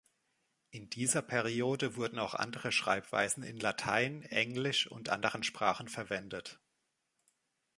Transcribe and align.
In 0.71 0.89
dieser 0.89 1.21
Periode 1.21 1.95
wurden 1.95 2.17
auch 2.17 2.33
andere 2.33 2.71
Schreibweisen 2.71 3.43
in 3.43 3.57
Latein, 3.59 4.23
Englisch 4.23 4.87
und 4.87 5.09
anderen 5.09 5.43
Sprachen 5.43 5.87
verwendet. 5.89 6.59